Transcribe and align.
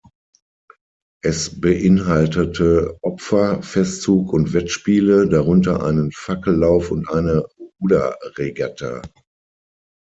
Es 1.23 1.61
beinhaltete 1.61 2.97
Opfer, 3.03 3.61
Festzug 3.61 4.33
und 4.33 4.51
Wettspiele, 4.51 5.29
darunter 5.29 5.83
einen 5.83 6.11
Fackellauf 6.11 6.89
und 6.89 7.07
eine 7.07 7.45
Ruderregatta. 7.79 9.03